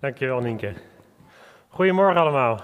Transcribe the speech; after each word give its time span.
Dankjewel, 0.00 0.40
Nienke. 0.40 0.72
Goedemorgen 1.68 2.20
allemaal. 2.20 2.60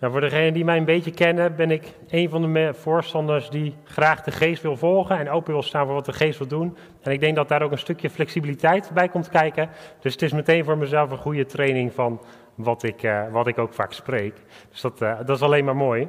Voor 0.00 0.20
degenen 0.20 0.52
die 0.52 0.64
mij 0.64 0.76
een 0.76 0.84
beetje 0.84 1.10
kennen, 1.10 1.56
ben 1.56 1.70
ik 1.70 1.94
een 2.08 2.28
van 2.28 2.52
de 2.52 2.74
voorstanders 2.74 3.50
die 3.50 3.74
graag 3.84 4.22
de 4.22 4.30
geest 4.30 4.62
wil 4.62 4.76
volgen 4.76 5.18
en 5.18 5.30
open 5.30 5.52
wil 5.52 5.62
staan 5.62 5.84
voor 5.84 5.94
wat 5.94 6.04
de 6.04 6.12
geest 6.12 6.38
wil 6.38 6.48
doen. 6.48 6.76
En 7.02 7.12
ik 7.12 7.20
denk 7.20 7.36
dat 7.36 7.48
daar 7.48 7.62
ook 7.62 7.70
een 7.70 7.78
stukje 7.78 8.10
flexibiliteit 8.10 8.90
bij 8.94 9.08
komt 9.08 9.28
kijken. 9.28 9.68
Dus 10.00 10.12
het 10.12 10.22
is 10.22 10.32
meteen 10.32 10.64
voor 10.64 10.78
mezelf 10.78 11.10
een 11.10 11.18
goede 11.18 11.46
training 11.46 11.92
van 11.92 12.20
wat 12.54 12.82
ik, 12.82 13.02
uh, 13.02 13.30
wat 13.30 13.46
ik 13.46 13.58
ook 13.58 13.74
vaak 13.74 13.92
spreek. 13.92 14.34
Dus 14.70 14.80
dat, 14.80 15.02
uh, 15.02 15.18
dat 15.18 15.36
is 15.36 15.42
alleen 15.42 15.64
maar 15.64 15.76
mooi. 15.76 16.08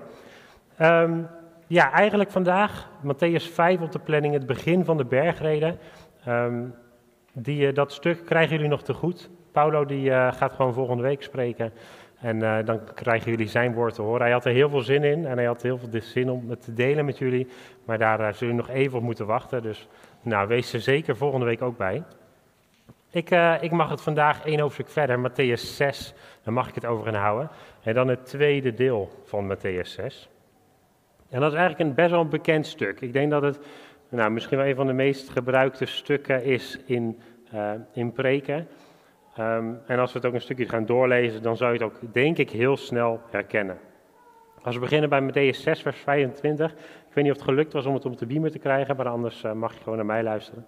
Um, 0.82 1.28
ja, 1.68 1.92
eigenlijk 1.92 2.32
vandaag 2.32 2.90
Matthäus 3.04 3.54
5 3.54 3.82
op 3.82 3.92
de 3.92 4.00
planning, 4.00 4.34
het 4.34 4.46
begin 4.46 4.86
van 4.86 4.98
de 4.98 5.06
bergreden. 5.06 5.80
Um, 6.28 6.76
die, 7.34 7.68
uh, 7.68 7.74
dat 7.74 7.92
stuk 7.92 8.26
krijgen 8.26 8.56
jullie 8.56 8.70
nog 8.70 8.84
te 8.84 8.94
goed. 8.94 9.30
Paulo 9.60 9.86
die 9.86 10.10
uh, 10.10 10.34
gaat 10.34 10.54
gewoon 10.54 10.74
volgende 10.74 11.04
week 11.04 11.24
spreken. 11.24 11.72
En 12.20 12.36
uh, 12.36 12.58
dan 12.66 12.80
krijgen 12.94 13.32
jullie 13.32 13.48
zijn 13.48 13.74
woord 13.74 13.94
te 13.94 14.02
horen. 14.02 14.22
Hij 14.22 14.32
had 14.32 14.46
er 14.46 14.52
heel 14.52 14.70
veel 14.70 14.82
zin 14.82 15.04
in 15.04 15.26
en 15.26 15.38
hij 15.38 15.46
had 15.46 15.62
heel 15.62 15.78
veel 15.78 16.02
zin 16.02 16.30
om 16.30 16.50
het 16.50 16.64
te 16.64 16.74
delen 16.74 17.06
met 17.06 17.18
jullie. 17.18 17.48
Maar 17.86 17.98
daar 17.98 18.20
uh, 18.20 18.26
zullen 18.26 18.38
jullie 18.40 18.56
nog 18.56 18.70
even 18.70 18.98
op 18.98 19.04
moeten 19.04 19.26
wachten. 19.26 19.62
Dus 19.62 19.88
nou, 20.22 20.48
wees 20.48 20.74
er 20.74 20.82
zeker 20.82 21.18
volgende 21.18 21.46
week 21.46 21.62
ook 21.62 21.78
bij. 21.78 22.04
Ik, 23.12 23.30
ik 23.62 23.72
mag 23.72 23.90
het 23.90 24.02
vandaag 24.02 24.46
één 24.46 24.60
hoofdstuk 24.60 24.90
verder, 24.90 25.30
Matthäus 25.30 25.62
6. 25.76 26.14
Daar 26.44 26.54
mag 26.54 26.68
ik 26.68 26.76
het 26.76 26.86
over 26.86 27.06
gaan 27.06 27.22
houden. 27.22 27.50
En 27.84 27.94
dan 27.94 28.08
het 28.08 28.26
tweede 28.26 28.74
deel 28.74 29.10
van 29.26 29.56
Matthäus 29.56 29.88
6. 29.88 30.30
En 31.30 31.40
dat 31.40 31.52
is 31.52 31.58
eigenlijk 31.58 31.90
een 31.90 31.96
best 31.96 32.12
wel 32.12 32.22
een 32.22 32.30
bekend 32.30 32.68
stuk. 32.68 33.02
Ik 33.02 33.14
denk 33.14 33.32
dat 33.32 33.42
het 33.42 33.60
nou, 34.10 34.32
misschien 34.32 34.58
wel 34.58 34.68
een 34.68 34.76
van 34.76 34.88
de 34.88 34.94
meest 34.94 35.30
gebruikte 35.30 35.86
stukken 35.86 36.44
is 36.44 36.80
in, 36.86 37.20
in 37.94 38.12
preken. 38.12 38.68
Um, 39.40 39.80
en 39.86 40.00
als 40.00 40.12
we 40.12 40.18
het 40.18 40.28
ook 40.28 40.34
een 40.34 40.42
stukje 40.42 40.68
gaan 40.68 40.86
doorlezen, 40.86 41.42
dan 41.42 41.58
zou 41.58 41.74
je 41.74 41.84
het 41.84 41.92
ook, 41.92 42.14
denk 42.14 42.38
ik, 42.38 42.50
heel 42.50 42.78
snel 42.78 43.22
herkennen. 43.30 43.78
Als 44.62 44.76
we 44.76 44.82
beginnen 44.82 45.10
bij 45.10 45.22
Matthäus 45.22 45.58
6, 45.58 45.82
vers 45.82 46.00
25. 46.00 46.72
Ik 46.72 47.14
weet 47.14 47.24
niet 47.24 47.34
of 47.34 47.40
het 47.40 47.48
gelukt 47.48 47.74
was 47.74 47.86
om 47.86 47.94
het 47.94 48.06
op 48.06 48.18
de 48.18 48.26
beamer 48.26 48.52
te 48.52 48.60
krijgen, 48.60 48.96
maar 48.96 49.08
anders 49.08 49.44
uh, 49.44 49.52
mag 49.52 49.74
je 49.74 49.80
gewoon 49.80 49.98
naar 49.98 50.06
mij 50.06 50.24
luisteren. 50.24 50.66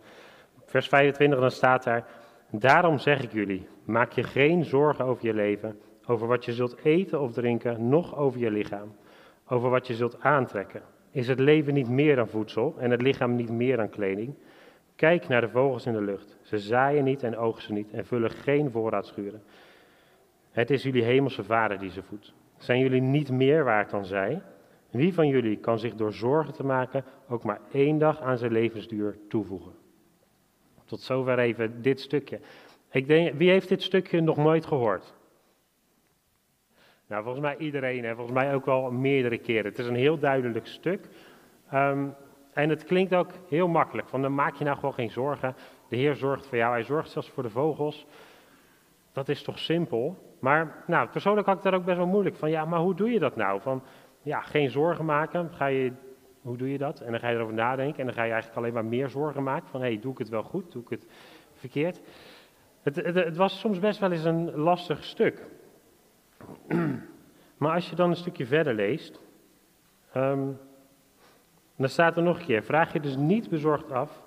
Vers 0.66 0.88
25, 0.88 1.40
dan 1.40 1.52
staat 1.52 1.84
daar: 1.84 2.06
Daarom 2.52 2.98
zeg 2.98 3.24
ik 3.24 3.32
jullie, 3.32 3.68
maak 3.84 4.12
je 4.12 4.24
geen 4.24 4.66
zorgen 4.66 5.06
over 5.06 5.26
je 5.26 5.34
leven, 5.34 5.80
over 6.06 6.28
wat 6.28 6.46
je 6.46 6.54
zult 6.54 6.78
eten 6.84 7.22
of 7.22 7.34
drinken, 7.34 7.90
noch 7.90 8.18
over 8.18 8.40
je 8.40 8.52
lichaam, 8.52 8.96
over 9.48 9.70
wat 9.70 9.88
je 9.88 9.94
zult 9.94 10.22
aantrekken. 10.22 10.82
Is 11.12 11.28
het 11.28 11.40
leven 11.40 11.74
niet 11.74 11.90
meer 11.90 12.16
dan 12.16 12.28
voedsel 12.28 12.76
en 12.80 12.92
het 12.92 13.02
lichaam 13.02 13.36
niet 13.36 13.50
meer 13.50 13.78
dan 13.78 13.90
kleding? 13.90 14.36
Kijk 14.96 15.28
naar 15.28 15.42
de 15.42 15.50
vogels 15.50 15.86
in 15.86 15.94
de 15.94 16.02
lucht. 16.02 16.38
Ze 16.42 16.60
zaaien 16.60 17.04
niet 17.04 17.24
en 17.24 17.38
oogsten 17.38 17.74
niet 17.74 17.92
en 17.92 18.06
vullen 18.06 18.32
geen 18.32 18.72
voorraadschuren. 18.72 19.44
Het 20.52 20.70
is 20.70 20.84
jullie 20.84 21.04
hemelse 21.04 21.44
vader 21.44 21.80
die 21.80 21.92
ze 21.92 22.04
voedt. 22.04 22.34
Zijn 22.58 22.80
jullie 22.80 23.02
niet 23.02 23.32
meer 23.32 23.64
waard 23.64 23.90
dan 23.90 24.06
zij? 24.06 24.42
Wie 24.90 25.14
van 25.14 25.28
jullie 25.28 25.58
kan 25.58 25.80
zich 25.80 25.96
door 25.96 26.14
zorgen 26.14 26.54
te 26.54 26.66
maken 26.66 27.04
ook 27.30 27.44
maar 27.44 27.60
één 27.72 27.98
dag 27.98 28.22
aan 28.22 28.38
zijn 28.38 28.52
levensduur 28.52 29.18
toevoegen? 29.30 29.72
Tot 30.86 31.02
zover 31.02 31.40
even 31.40 31.82
dit 31.82 32.00
stukje. 32.00 32.40
Ik 32.92 33.08
denk, 33.08 33.34
wie 33.34 33.50
heeft 33.50 33.70
dit 33.70 33.82
stukje 33.82 34.22
nog 34.22 34.38
nooit 34.38 34.66
gehoord? 34.66 35.14
Nou, 37.08 37.24
volgens 37.24 37.44
mij 37.44 37.58
iedereen 37.58 38.06
en 38.06 38.16
volgens 38.16 38.38
mij 38.38 38.54
ook 38.54 38.66
wel 38.66 38.92
meerdere 38.92 39.38
keren. 39.38 39.66
Het 39.66 39.80
is 39.80 39.88
een 39.88 39.96
heel 39.96 40.20
duidelijk 40.20 40.68
stuk. 40.68 41.08
Um, 41.74 42.16
en 42.54 42.70
het 42.70 42.84
klinkt 42.84 43.14
ook 43.14 43.32
heel 43.48 43.68
makkelijk, 43.68 44.08
van 44.08 44.22
dan 44.22 44.36
maak 44.36 44.56
je 44.56 44.64
nou 44.64 44.76
gewoon 44.76 44.94
geen 44.94 45.12
zorgen. 45.12 45.56
De 45.88 45.96
Heer 45.96 46.16
zorgt 46.16 46.48
voor 46.48 46.58
jou, 46.58 46.72
Hij 46.72 46.84
zorgt 46.84 47.10
zelfs 47.10 47.30
voor 47.30 47.44
de 47.44 47.50
vogels. 47.50 48.06
Dat 49.12 49.30
is 49.30 49.44
toch 49.44 49.60
simpel? 49.60 50.18
Maar 50.40 50.84
nou, 50.88 51.10
persoonlijk 51.10 51.48
had 51.48 51.58
ik 51.58 51.64
daar 51.64 51.74
ook 51.74 51.86
best 51.86 51.98
wel 51.98 52.08
moeilijk 52.08 52.36
van, 52.36 52.50
ja, 52.50 52.66
maar 52.66 52.80
hoe 52.80 52.96
doe 52.96 53.12
je 53.12 53.20
dat 53.20 53.36
nou? 53.36 53.62
Van, 53.62 53.84
ja, 54.22 54.42
geen 54.42 54.70
zorgen 54.70 55.06
maken, 55.06 55.50
ga 55.54 55.66
je, 55.66 55.92
hoe 56.42 56.58
doe 56.58 56.72
je 56.72 56.78
dat? 56.78 57.00
En 57.00 57.12
dan 57.12 57.20
ga 57.20 57.30
je 57.30 57.36
erover 57.36 57.54
nadenken 57.54 58.00
en 58.00 58.06
dan 58.06 58.14
ga 58.14 58.24
je 58.24 58.32
eigenlijk 58.32 58.62
alleen 58.62 58.74
maar 58.74 58.86
meer 58.86 59.10
zorgen 59.10 59.44
maken. 59.44 59.70
Van, 59.70 59.82
hé, 59.82 59.88
hey, 59.88 60.00
doe 60.00 60.12
ik 60.12 60.18
het 60.18 60.30
wel 60.30 60.44
goed, 60.44 60.72
doe 60.72 60.82
ik 60.82 60.90
het 60.90 61.08
verkeerd? 61.54 62.02
Het, 62.82 62.96
het, 62.96 63.38
was 63.38 63.60
soms 63.60 63.80
best 63.80 64.00
wel 64.00 64.12
eens 64.12 64.24
een 64.24 64.56
lastig 64.56 65.04
stuk. 65.04 65.46
maar 67.58 67.74
als 67.74 67.90
je 67.90 67.96
dan 67.96 68.10
een 68.10 68.16
stukje 68.16 68.46
verder 68.46 68.74
leest... 68.74 69.20
Um, 70.16 70.60
dan 71.76 71.90
staat 71.90 72.18
er 72.18 72.24
nog 72.24 72.40
een 72.40 72.46
keer, 72.46 72.64
vraag 72.64 72.94
je 72.94 73.00
dus 73.00 73.16
niet 73.16 73.50
bezorgd 73.50 73.92
af, 73.92 74.22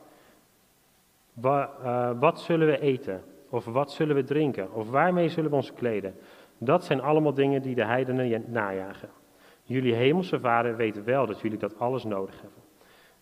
wat, 1.32 1.70
uh, 1.82 2.10
wat 2.20 2.40
zullen 2.40 2.66
we 2.66 2.80
eten? 2.80 3.22
Of 3.48 3.64
wat 3.64 3.92
zullen 3.92 4.16
we 4.16 4.24
drinken? 4.24 4.72
Of 4.72 4.90
waarmee 4.90 5.28
zullen 5.28 5.50
we 5.50 5.56
ons 5.56 5.72
kleden? 5.72 6.14
Dat 6.58 6.84
zijn 6.84 7.00
allemaal 7.00 7.34
dingen 7.34 7.62
die 7.62 7.74
de 7.74 7.84
heidenen 7.84 8.44
najagen. 8.46 9.08
Jullie 9.62 9.94
hemelse 9.94 10.40
vader 10.40 10.76
weet 10.76 11.04
wel 11.04 11.26
dat 11.26 11.40
jullie 11.40 11.58
dat 11.58 11.78
alles 11.78 12.04
nodig 12.04 12.40
hebben. 12.40 12.62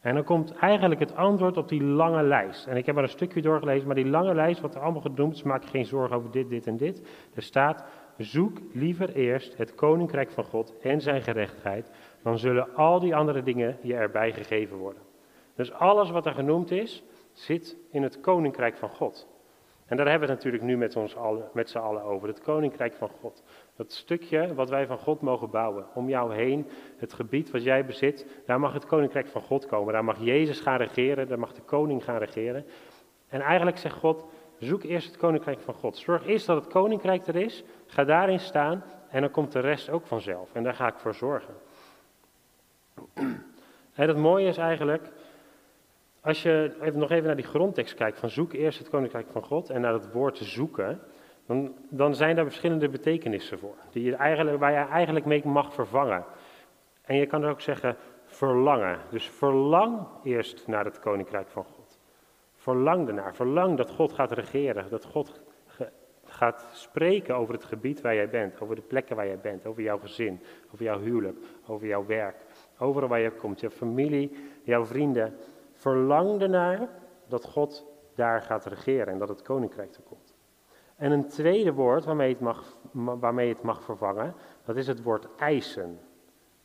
En 0.00 0.14
dan 0.14 0.24
komt 0.24 0.54
eigenlijk 0.54 1.00
het 1.00 1.16
antwoord 1.16 1.56
op 1.56 1.68
die 1.68 1.82
lange 1.82 2.22
lijst. 2.22 2.66
En 2.66 2.76
ik 2.76 2.86
heb 2.86 2.96
er 2.96 3.02
een 3.02 3.08
stukje 3.08 3.42
doorgelezen, 3.42 3.86
maar 3.86 3.96
die 3.96 4.08
lange 4.08 4.34
lijst, 4.34 4.60
wat 4.60 4.74
er 4.74 4.80
allemaal 4.80 5.00
genoemd 5.00 5.34
is, 5.34 5.42
maak 5.42 5.62
je 5.62 5.68
geen 5.68 5.84
zorgen 5.84 6.16
over 6.16 6.30
dit, 6.30 6.48
dit 6.48 6.66
en 6.66 6.76
dit. 6.76 7.02
Er 7.34 7.42
staat, 7.42 7.84
zoek 8.16 8.58
liever 8.72 9.14
eerst 9.14 9.56
het 9.56 9.74
koninkrijk 9.74 10.30
van 10.30 10.44
God 10.44 10.74
en 10.80 11.00
zijn 11.00 11.22
gerechtigheid, 11.22 11.90
dan 12.22 12.38
zullen 12.38 12.74
al 12.74 13.00
die 13.00 13.14
andere 13.14 13.42
dingen 13.42 13.78
je 13.82 13.94
erbij 13.94 14.32
gegeven 14.32 14.76
worden. 14.76 15.02
Dus 15.54 15.72
alles 15.72 16.10
wat 16.10 16.26
er 16.26 16.34
genoemd 16.34 16.70
is, 16.70 17.02
zit 17.32 17.76
in 17.90 18.02
het 18.02 18.20
koninkrijk 18.20 18.76
van 18.76 18.88
God. 18.88 19.30
En 19.86 19.98
daar 19.98 20.08
hebben 20.08 20.28
we 20.28 20.34
het 20.34 20.44
natuurlijk 20.44 20.72
nu 20.72 20.76
met, 20.76 20.96
ons 20.96 21.16
allen, 21.16 21.48
met 21.52 21.70
z'n 21.70 21.78
allen 21.78 22.02
over, 22.02 22.28
het 22.28 22.40
koninkrijk 22.40 22.94
van 22.94 23.10
God. 23.20 23.42
Dat 23.76 23.92
stukje 23.92 24.54
wat 24.54 24.68
wij 24.68 24.86
van 24.86 24.98
God 24.98 25.20
mogen 25.20 25.50
bouwen, 25.50 25.86
om 25.94 26.08
jou 26.08 26.34
heen, 26.34 26.66
het 26.96 27.12
gebied 27.12 27.50
wat 27.50 27.62
jij 27.62 27.84
bezit, 27.84 28.42
daar 28.46 28.60
mag 28.60 28.72
het 28.72 28.86
koninkrijk 28.86 29.26
van 29.26 29.42
God 29.42 29.66
komen. 29.66 29.92
Daar 29.92 30.04
mag 30.04 30.18
Jezus 30.20 30.60
gaan 30.60 30.76
regeren, 30.76 31.28
daar 31.28 31.38
mag 31.38 31.52
de 31.52 31.62
koning 31.62 32.04
gaan 32.04 32.18
regeren. 32.18 32.64
En 33.28 33.40
eigenlijk 33.40 33.78
zegt 33.78 33.96
God, 33.96 34.24
zoek 34.58 34.82
eerst 34.82 35.06
het 35.06 35.16
koninkrijk 35.16 35.60
van 35.60 35.74
God. 35.74 35.96
Zorg 35.96 36.26
eerst 36.26 36.46
dat 36.46 36.64
het 36.64 36.72
koninkrijk 36.72 37.26
er 37.26 37.36
is, 37.36 37.64
ga 37.92 38.04
daarin 38.04 38.40
staan 38.40 38.84
en 39.08 39.20
dan 39.20 39.30
komt 39.30 39.52
de 39.52 39.60
rest 39.60 39.90
ook 39.90 40.06
vanzelf. 40.06 40.54
En 40.54 40.62
daar 40.62 40.74
ga 40.74 40.86
ik 40.86 40.98
voor 40.98 41.14
zorgen. 41.14 41.54
En 43.92 44.08
het 44.08 44.16
mooie 44.16 44.46
is 44.46 44.56
eigenlijk, 44.56 45.08
als 46.20 46.42
je 46.42 46.76
even, 46.80 46.98
nog 46.98 47.10
even 47.10 47.26
naar 47.26 47.36
die 47.36 47.44
grondtekst 47.44 47.94
kijkt, 47.94 48.18
van 48.18 48.30
zoek 48.30 48.52
eerst 48.52 48.78
het 48.78 48.88
koninkrijk 48.88 49.26
van 49.32 49.42
God 49.42 49.70
en 49.70 49.80
naar 49.80 49.92
het 49.92 50.12
woord 50.12 50.38
zoeken, 50.38 51.00
dan, 51.46 51.74
dan 51.88 52.14
zijn 52.14 52.36
daar 52.36 52.44
verschillende 52.44 52.88
betekenissen 52.88 53.58
voor, 53.58 53.74
die 53.90 54.04
je 54.04 54.16
eigenlijk, 54.16 54.58
waar 54.58 54.70
je 54.72 54.86
eigenlijk 54.86 55.24
mee 55.24 55.46
mag 55.46 55.74
vervangen. 55.74 56.24
En 57.02 57.16
je 57.16 57.26
kan 57.26 57.44
ook 57.44 57.60
zeggen 57.60 57.96
verlangen. 58.24 58.98
Dus 59.10 59.28
verlang 59.28 60.06
eerst 60.22 60.66
naar 60.66 60.84
het 60.84 60.98
koninkrijk 60.98 61.48
van 61.48 61.64
God. 61.64 62.00
Verlang 62.56 63.08
ernaar. 63.08 63.34
Verlang 63.34 63.76
dat 63.76 63.90
God 63.90 64.12
gaat 64.12 64.32
regeren. 64.32 64.90
Dat 64.90 65.04
God 65.04 65.40
gaat 66.42 66.66
spreken 66.72 67.36
over 67.36 67.54
het 67.54 67.64
gebied 67.64 68.00
waar 68.00 68.14
jij 68.14 68.28
bent. 68.28 68.60
Over 68.60 68.74
de 68.74 68.82
plekken 68.82 69.16
waar 69.16 69.26
jij 69.26 69.38
bent. 69.38 69.66
Over 69.66 69.82
jouw 69.82 69.98
gezin. 69.98 70.40
Over 70.72 70.84
jouw 70.84 71.00
huwelijk. 71.00 71.38
Over 71.66 71.86
jouw 71.86 72.06
werk. 72.06 72.36
Overal 72.78 73.08
waar 73.08 73.20
je 73.20 73.30
komt, 73.30 73.60
je 73.60 73.70
familie, 73.70 74.32
jouw 74.62 74.84
vrienden. 74.84 75.36
Verlang 75.72 76.40
ernaar 76.40 76.88
dat 77.28 77.44
God 77.44 77.86
daar 78.14 78.42
gaat 78.42 78.64
regeren 78.64 79.12
en 79.12 79.18
dat 79.18 79.28
het 79.28 79.42
koninkrijk 79.42 79.94
er 79.94 80.02
komt. 80.02 80.34
En 80.96 81.12
een 81.12 81.28
tweede 81.28 81.72
woord 81.72 82.04
waarmee 82.04 82.32
het 82.32 82.40
mag, 82.40 82.76
waarmee 82.92 83.48
het 83.48 83.62
mag 83.62 83.82
vervangen, 83.82 84.34
dat 84.64 84.76
is 84.76 84.86
het 84.86 85.02
woord 85.02 85.28
eisen. 85.36 86.00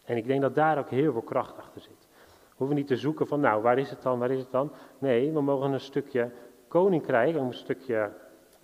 En 0.03 0.17
ik 0.17 0.27
denk 0.27 0.41
dat 0.41 0.55
daar 0.55 0.77
ook 0.77 0.89
heel 0.89 1.11
veel 1.11 1.21
kracht 1.21 1.57
achter 1.57 1.81
zit. 1.81 2.07
We 2.27 2.55
hoeven 2.55 2.75
niet 2.75 2.87
te 2.87 2.97
zoeken 2.97 3.27
van, 3.27 3.39
nou, 3.39 3.61
waar 3.61 3.77
is 3.77 3.89
het 3.89 4.01
dan, 4.01 4.19
waar 4.19 4.31
is 4.31 4.39
het 4.39 4.51
dan? 4.51 4.71
Nee, 4.97 5.31
we 5.31 5.41
mogen 5.41 5.71
een 5.71 5.79
stukje 5.79 6.31
koninkrijk, 6.67 7.35
een 7.35 7.53
stukje, 7.53 8.11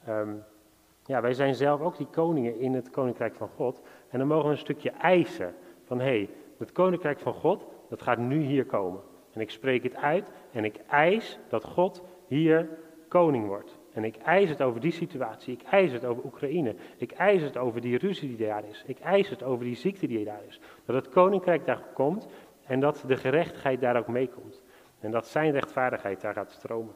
um, 0.07 0.43
ja, 1.05 1.21
wij 1.21 1.33
zijn 1.33 1.55
zelf 1.55 1.81
ook 1.81 1.97
die 1.97 2.07
koningen 2.07 2.59
in 2.59 2.73
het 2.73 2.89
koninkrijk 2.89 3.35
van 3.35 3.49
God. 3.55 3.81
En 4.09 4.19
dan 4.19 4.27
mogen 4.27 4.45
we 4.45 4.51
een 4.51 4.57
stukje 4.57 4.89
eisen 4.91 5.55
van, 5.83 5.99
hé, 5.99 6.05
hey, 6.05 6.29
het 6.57 6.71
koninkrijk 6.71 7.19
van 7.19 7.33
God, 7.33 7.65
dat 7.89 8.01
gaat 8.01 8.17
nu 8.17 8.41
hier 8.41 8.65
komen. 8.65 9.01
En 9.31 9.41
ik 9.41 9.49
spreek 9.49 9.83
het 9.83 9.95
uit 9.95 10.31
en 10.51 10.65
ik 10.65 10.75
eis 10.87 11.39
dat 11.49 11.63
God 11.63 12.03
hier 12.27 12.69
koning 13.07 13.47
wordt. 13.47 13.77
En 13.93 14.03
ik 14.03 14.15
eis 14.15 14.49
het 14.49 14.61
over 14.61 14.81
die 14.81 14.91
situatie. 14.91 15.53
Ik 15.53 15.63
eis 15.63 15.91
het 15.91 16.05
over 16.05 16.23
Oekraïne. 16.25 16.75
Ik 16.97 17.11
eis 17.11 17.41
het 17.41 17.57
over 17.57 17.81
die 17.81 17.97
ruzie 17.97 18.37
die 18.37 18.47
daar 18.47 18.63
is. 18.69 18.83
Ik 18.87 18.99
eis 18.99 19.29
het 19.29 19.43
over 19.43 19.65
die 19.65 19.75
ziekte 19.75 20.07
die 20.07 20.25
daar 20.25 20.41
is. 20.47 20.59
Dat 20.85 20.95
het 20.95 21.09
koninkrijk 21.09 21.65
daar 21.65 21.83
komt 21.93 22.27
en 22.65 22.79
dat 22.79 23.03
de 23.07 23.17
gerechtigheid 23.17 23.81
daar 23.81 23.97
ook 23.97 24.07
meekomt. 24.07 24.61
En 24.99 25.11
dat 25.11 25.27
zijn 25.27 25.51
rechtvaardigheid 25.51 26.21
daar 26.21 26.33
gaat 26.33 26.51
stromen. 26.51 26.93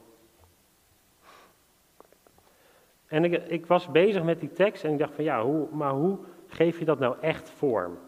En 3.08 3.24
ik, 3.24 3.46
ik 3.46 3.66
was 3.66 3.90
bezig 3.90 4.22
met 4.22 4.40
die 4.40 4.52
tekst 4.52 4.84
en 4.84 4.92
ik 4.92 4.98
dacht 4.98 5.14
van 5.14 5.24
ja, 5.24 5.42
hoe, 5.42 5.68
maar 5.72 5.92
hoe 5.92 6.18
geef 6.46 6.78
je 6.78 6.84
dat 6.84 6.98
nou 6.98 7.16
echt 7.20 7.50
vorm? 7.50 7.98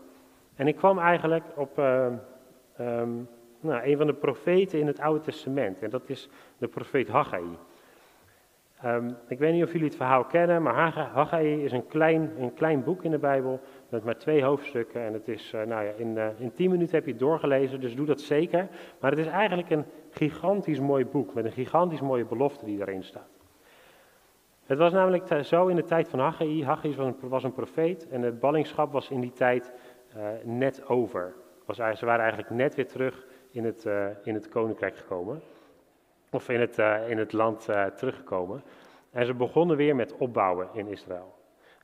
En 0.54 0.66
ik 0.66 0.76
kwam 0.76 0.98
eigenlijk 0.98 1.44
op 1.56 1.78
uh, 1.78 2.06
um, 2.80 3.28
nou, 3.60 3.82
een 3.84 3.96
van 3.96 4.06
de 4.06 4.14
profeten 4.14 4.78
in 4.78 4.86
het 4.86 5.00
Oude 5.00 5.20
Testament. 5.20 5.82
En 5.82 5.90
dat 5.90 6.08
is 6.08 6.28
de 6.58 6.68
profeet 6.68 7.08
Haggai. 7.08 7.44
Ehm, 8.82 9.10
ik 9.28 9.38
weet 9.38 9.52
niet 9.52 9.64
of 9.64 9.72
jullie 9.72 9.86
het 9.86 9.96
verhaal 9.96 10.24
kennen, 10.24 10.62
maar 10.62 10.92
Haggai 11.12 11.64
is 11.64 11.72
een 11.72 11.86
klein, 11.86 12.30
een 12.38 12.54
klein 12.54 12.84
boek 12.84 13.04
in 13.04 13.10
de 13.10 13.18
Bijbel 13.18 13.60
met 13.88 14.04
maar 14.04 14.18
twee 14.18 14.44
hoofdstukken. 14.44 15.00
En 15.00 15.12
het 15.12 15.28
is, 15.28 15.52
uh, 15.54 15.62
nou 15.62 15.84
ja, 15.84 15.92
in, 15.96 16.16
uh, 16.16 16.26
in 16.38 16.52
tien 16.52 16.70
minuten 16.70 16.94
heb 16.94 17.04
je 17.04 17.10
het 17.10 17.20
doorgelezen, 17.20 17.80
dus 17.80 17.96
doe 17.96 18.06
dat 18.06 18.20
zeker. 18.20 18.68
Maar 19.00 19.10
het 19.10 19.20
is 19.20 19.26
eigenlijk 19.26 19.70
een 19.70 19.84
gigantisch 20.10 20.80
mooi 20.80 21.04
boek 21.06 21.34
met 21.34 21.44
een 21.44 21.52
gigantisch 21.52 22.00
mooie 22.00 22.24
belofte 22.24 22.64
die 22.64 22.80
erin 22.80 23.02
staat. 23.02 23.39
Het 24.70 24.78
was 24.78 24.92
namelijk 24.92 25.44
zo 25.44 25.66
in 25.66 25.76
de 25.76 25.84
tijd 25.84 26.08
van 26.08 26.18
Haggai. 26.18 26.64
Haggai 26.64 26.96
was 26.96 27.06
een, 27.06 27.28
was 27.28 27.44
een 27.44 27.52
profeet 27.52 28.08
en 28.08 28.22
het 28.22 28.40
ballingschap 28.40 28.92
was 28.92 29.10
in 29.10 29.20
die 29.20 29.32
tijd 29.32 29.72
uh, 30.16 30.22
net 30.44 30.88
over. 30.88 31.34
Ze 31.68 32.04
waren 32.06 32.20
eigenlijk 32.20 32.50
net 32.50 32.74
weer 32.74 32.86
terug 32.86 33.26
in 33.50 33.64
het, 33.64 33.84
in 34.22 34.34
het 34.34 34.48
koninkrijk 34.48 34.96
gekomen 34.96 35.40
of 36.30 36.48
in 36.48 36.60
het, 36.60 36.78
uh, 36.78 37.10
in 37.10 37.18
het 37.18 37.32
land 37.32 37.68
teruggekomen. 37.96 38.62
En 39.10 39.26
ze 39.26 39.34
begonnen 39.34 39.76
weer 39.76 39.96
met 39.96 40.16
opbouwen 40.16 40.68
in 40.72 40.86
Israël. 40.86 41.34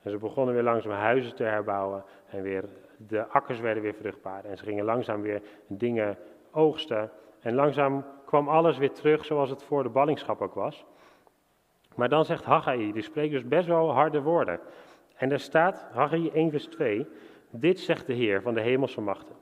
En 0.02 0.10
ze 0.10 0.18
begonnen 0.18 0.54
weer 0.54 0.62
langzaam 0.62 0.92
huizen 0.92 1.34
te 1.34 1.44
herbouwen 1.44 2.04
en 2.30 2.42
weer, 2.42 2.64
de 2.96 3.26
akkers 3.26 3.60
werden 3.60 3.82
weer 3.82 3.94
vruchtbaar. 3.94 4.44
En 4.44 4.56
ze 4.56 4.64
gingen 4.64 4.84
langzaam 4.84 5.22
weer 5.22 5.42
dingen 5.66 6.18
oogsten. 6.50 7.10
En 7.40 7.54
langzaam 7.54 8.04
kwam 8.24 8.48
alles 8.48 8.78
weer 8.78 8.92
terug 8.92 9.24
zoals 9.24 9.50
het 9.50 9.62
voor 9.62 9.82
de 9.82 9.88
ballingschap 9.88 10.40
ook 10.40 10.54
was. 10.54 10.86
Maar 11.96 12.08
dan 12.08 12.24
zegt 12.24 12.44
Haggai, 12.44 12.92
die 12.92 13.02
spreekt 13.02 13.32
dus 13.32 13.48
best 13.48 13.66
wel 13.66 13.90
harde 13.90 14.20
woorden. 14.20 14.60
En 15.16 15.32
er 15.32 15.40
staat, 15.40 15.86
Haggai 15.92 16.30
1 16.30 16.50
vers 16.50 16.66
2, 16.66 17.06
dit 17.50 17.80
zegt 17.80 18.06
de 18.06 18.12
Heer 18.12 18.42
van 18.42 18.54
de 18.54 18.60
hemelse 18.60 19.00
machten. 19.00 19.36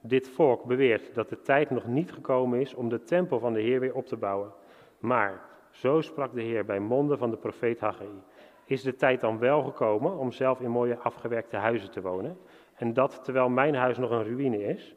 Dit 0.00 0.28
volk 0.28 0.64
beweert 0.64 1.14
dat 1.14 1.28
de 1.28 1.42
tijd 1.42 1.70
nog 1.70 1.86
niet 1.86 2.12
gekomen 2.12 2.60
is 2.60 2.74
om 2.74 2.88
de 2.88 3.04
tempel 3.04 3.38
van 3.38 3.52
de 3.52 3.60
Heer 3.60 3.80
weer 3.80 3.94
op 3.94 4.06
te 4.06 4.16
bouwen. 4.16 4.52
Maar, 4.98 5.40
zo 5.70 6.00
sprak 6.00 6.34
de 6.34 6.42
Heer 6.42 6.64
bij 6.64 6.78
monden 6.78 7.18
van 7.18 7.30
de 7.30 7.36
profeet 7.36 7.80
Haggai, 7.80 8.22
is 8.64 8.82
de 8.82 8.94
tijd 8.94 9.20
dan 9.20 9.38
wel 9.38 9.62
gekomen 9.62 10.16
om 10.16 10.32
zelf 10.32 10.60
in 10.60 10.70
mooie 10.70 10.98
afgewerkte 10.98 11.56
huizen 11.56 11.90
te 11.90 12.00
wonen? 12.00 12.38
En 12.74 12.92
dat 12.92 13.24
terwijl 13.24 13.48
mijn 13.48 13.74
huis 13.74 13.98
nog 13.98 14.10
een 14.10 14.24
ruïne 14.24 14.64
is? 14.64 14.94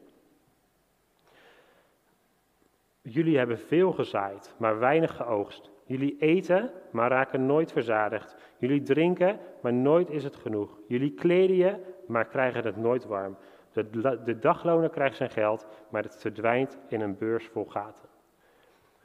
Jullie 3.02 3.38
hebben 3.38 3.58
veel 3.58 3.92
gezaaid, 3.92 4.54
maar 4.58 4.78
weinig 4.78 5.16
geoogst. 5.16 5.70
Jullie 5.86 6.16
eten, 6.18 6.70
maar 6.90 7.10
raken 7.10 7.46
nooit 7.46 7.72
verzadigd. 7.72 8.36
Jullie 8.58 8.82
drinken, 8.82 9.38
maar 9.62 9.72
nooit 9.72 10.10
is 10.10 10.24
het 10.24 10.36
genoeg. 10.36 10.78
Jullie 10.86 11.14
kleden 11.14 11.56
je, 11.56 11.76
maar 12.06 12.26
krijgen 12.26 12.64
het 12.64 12.76
nooit 12.76 13.06
warm. 13.06 13.36
De, 13.72 14.20
de 14.24 14.38
dagloner 14.38 14.90
krijgt 14.90 15.16
zijn 15.16 15.30
geld, 15.30 15.66
maar 15.90 16.02
het 16.02 16.16
verdwijnt 16.20 16.78
in 16.88 17.00
een 17.00 17.18
beurs 17.18 17.46
vol 17.46 17.64
gaten. 17.64 18.08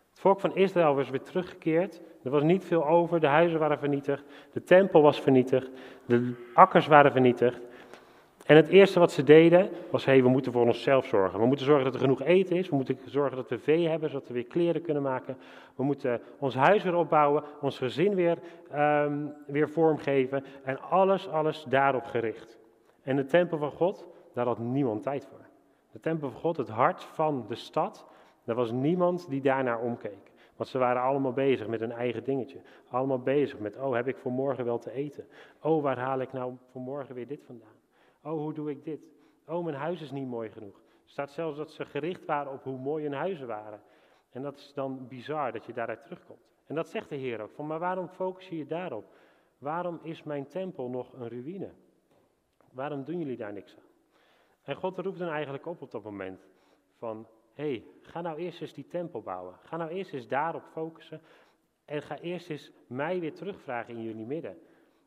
Het 0.09 0.19
volk 0.19 0.39
van 0.39 0.56
Israël 0.56 0.95
was 0.95 1.09
weer 1.09 1.21
teruggekeerd. 1.21 2.01
Er 2.24 2.31
was 2.31 2.44
niet 2.44 2.65
veel 2.65 2.88
over. 2.88 3.19
De 3.19 3.27
huizen 3.27 3.59
waren 3.59 3.80
vernietigd. 3.80 4.24
De 4.53 4.63
tempel 4.63 5.01
was 5.01 5.21
vernietigd. 5.21 5.71
De 6.06 6.33
akkers 6.53 6.88
waren 6.88 7.12
vernietigd. 7.12 7.68
En 8.45 8.56
het 8.56 8.68
eerste 8.68 9.00
wat 9.00 9.12
ze 9.12 9.24
deden 9.24 9.69
was: 9.92 10.06
hey, 10.06 10.24
we 10.24 10.30
moeten 10.30 10.51
voor 10.51 10.65
onszelf 10.65 11.06
zorgen. 11.06 11.39
We 11.39 11.45
moeten 11.45 11.65
zorgen 11.65 11.86
dat 11.86 11.94
er 11.94 12.00
genoeg 12.00 12.21
eten 12.21 12.56
is. 12.56 12.69
We 12.69 12.75
moeten 12.75 12.97
zorgen 13.06 13.38
dat 13.38 13.50
we 13.50 13.59
vee 13.59 13.88
hebben, 13.88 14.09
zodat 14.09 14.27
we 14.27 14.33
weer 14.33 14.45
kleren 14.45 14.81
kunnen 14.81 15.03
maken. 15.03 15.38
We 15.75 15.83
moeten 15.83 16.21
ons 16.39 16.56
huis 16.56 16.83
weer 16.83 16.95
opbouwen, 16.95 17.44
ons 17.62 17.77
gezin 17.77 18.15
weer, 18.15 18.38
um, 18.75 19.33
weer 19.47 19.69
vormgeven. 19.69 20.44
En 20.63 20.81
alles, 20.81 21.30
alles 21.30 21.65
daarop 21.68 22.06
gericht. 22.06 22.57
En 23.03 23.15
de 23.15 23.25
tempel 23.25 23.57
van 23.57 23.71
God 23.71 24.07
daar 24.33 24.45
had 24.45 24.59
niemand 24.59 25.03
tijd 25.03 25.25
voor. 25.25 25.45
De 25.91 26.00
tempel 26.00 26.30
van 26.30 26.39
God, 26.39 26.57
het 26.57 26.69
hart 26.69 27.03
van 27.03 27.45
de 27.48 27.56
stad, 27.56 28.06
daar 28.44 28.56
was 28.56 28.71
niemand 28.71 29.30
die 29.30 29.41
daarnaar 29.41 29.80
omkeek. 29.80 30.31
Want 30.56 30.69
ze 30.69 30.77
waren 30.77 31.01
allemaal 31.01 31.33
bezig 31.33 31.68
met 31.68 31.80
hun 31.80 31.91
eigen 31.91 32.24
dingetje. 32.24 32.59
Allemaal 32.89 33.19
bezig 33.19 33.59
met, 33.59 33.77
oh, 33.77 33.94
heb 33.94 34.07
ik 34.07 34.18
voor 34.18 34.31
morgen 34.31 34.65
wel 34.65 34.80
te 34.80 34.91
eten? 34.91 35.27
Oh, 35.62 35.83
waar 35.83 35.98
haal 35.98 36.19
ik 36.19 36.33
nou 36.33 36.53
voor 36.71 36.81
morgen 36.81 37.15
weer 37.15 37.27
dit 37.27 37.44
vandaan? 37.45 37.75
Oh, 38.25 38.31
hoe 38.31 38.54
doe 38.54 38.69
ik 38.69 38.83
dit? 38.83 39.00
Oh, 39.48 39.63
mijn 39.63 39.75
huis 39.75 40.01
is 40.01 40.12
niet 40.12 40.27
mooi 40.27 40.50
genoeg. 40.50 40.77
Er 40.77 41.12
staat 41.12 41.31
zelfs 41.31 41.57
dat 41.57 41.72
ze 41.72 41.86
gericht 41.86 42.25
waren 42.25 42.51
op 42.51 42.63
hoe 42.63 42.77
mooi 42.77 43.04
hun 43.04 43.13
huizen 43.13 43.48
waren. 43.48 43.81
En 44.30 44.42
dat 44.42 44.57
is 44.57 44.74
dan 44.74 45.07
bizar 45.07 45.51
dat 45.51 45.66
je 45.66 45.74
daaruit 45.74 46.01
terugkomt. 46.01 46.39
En 46.66 46.75
dat 46.75 46.88
zegt 46.88 47.10
de 47.10 47.16
Heer 47.16 47.42
ook, 47.42 47.51
van, 47.51 47.68
maar 47.68 47.80
waarom 47.80 48.07
focus 48.07 48.48
je 48.48 48.57
je 48.57 48.66
daarop? 48.66 49.06
Waarom 49.57 50.00
is 50.04 50.24
mijn 50.24 50.48
tempel 50.48 50.89
nog 50.89 51.13
een 51.13 51.27
ruïne? 51.27 51.72
Waarom 52.72 53.04
doen 53.04 53.19
jullie 53.19 53.38
daar 53.38 53.54
niks 53.54 53.75
aan? 53.77 53.83
En 54.62 54.75
God 54.75 54.98
roept 54.98 55.19
dan 55.19 55.30
eigenlijk 55.30 55.66
op 55.66 55.81
op 55.81 55.92
dat 55.92 56.04
moment 56.04 56.48
van, 56.98 57.27
hé, 57.54 57.63
hey, 57.63 57.83
ga 58.01 58.22
nou 58.22 58.38
eerst 58.38 58.62
eens 58.62 58.74
die 58.74 58.88
tempel 58.88 59.22
bouwen. 59.22 59.56
Ga 59.63 59.77
nou 59.77 59.89
eerst 59.92 60.13
eens 60.13 60.27
daarop 60.27 60.63
focussen 60.63 61.22
en 61.86 62.01
ga 62.01 62.19
eerst 62.19 62.50
eens 62.50 62.72
mij 62.88 63.19
weer 63.19 63.33
terugvragen 63.33 63.95
in 63.95 64.04
jullie 64.04 64.25
midden. 64.25 64.57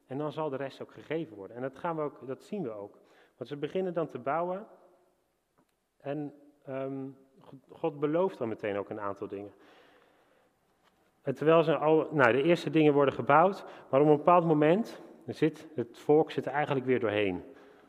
En 0.06 0.19
dan 0.19 0.32
zal 0.32 0.49
de 0.50 0.56
rest 0.56 0.82
ook 0.82 0.93
gegeven 0.93 1.37
worden. 1.37 1.56
En 1.56 1.62
dat, 1.62 1.79
gaan 1.79 1.97
we 1.97 2.03
ook, 2.03 2.26
dat 2.26 2.43
zien 2.43 2.62
we 2.62 2.70
ook. 2.70 2.99
Want 3.38 3.50
ze 3.50 3.56
beginnen 3.56 3.94
dan 3.94 4.08
te 4.08 4.19
bouwen 4.19 4.67
en 6.00 6.35
um, 6.69 7.17
God 7.69 8.00
belooft 8.00 8.38
dan 8.38 8.49
meteen 8.49 8.76
ook 8.76 8.90
een 8.90 9.00
aantal 9.00 9.29
dingen. 9.29 9.52
En 11.23 11.35
terwijl 11.35 11.62
ze 11.62 11.76
al, 11.76 12.08
nou, 12.11 12.32
de 12.32 12.43
eerste 12.43 12.70
dingen 12.70 12.93
worden 12.93 13.14
gebouwd, 13.14 13.64
maar 13.90 14.00
op 14.00 14.06
een 14.06 14.17
bepaald 14.17 14.44
moment 14.44 15.00
zit 15.26 15.69
het 15.75 15.99
volk 15.99 16.31
zit 16.31 16.46
er 16.46 16.52
eigenlijk 16.52 16.87
weer 16.87 17.00
doorheen. 17.00 17.44